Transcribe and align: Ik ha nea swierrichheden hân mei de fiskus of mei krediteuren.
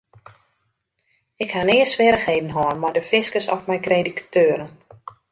Ik 1.43 1.51
ha 1.55 1.61
nea 1.65 1.85
swierrichheden 1.91 2.51
hân 2.55 2.77
mei 2.81 2.93
de 2.95 3.03
fiskus 3.09 3.45
of 3.55 3.61
mei 3.67 3.79
krediteuren. 3.87 4.71